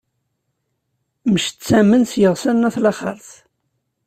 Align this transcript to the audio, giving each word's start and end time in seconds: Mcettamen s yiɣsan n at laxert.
Mcettamen 1.31 2.03
s 2.11 2.13
yiɣsan 2.21 2.57
n 2.61 2.67
at 2.67 2.77
laxert. 2.83 3.29